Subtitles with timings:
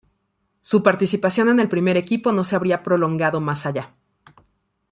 [0.61, 3.93] Su participación en el primer equipo no se habría prolongado más allá.